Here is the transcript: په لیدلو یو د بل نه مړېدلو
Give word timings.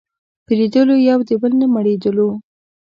په 0.45 0.51
لیدلو 0.59 0.95
یو 1.09 1.19
د 1.27 1.29
بل 1.41 1.51
نه 1.61 1.67
مړېدلو 1.73 2.29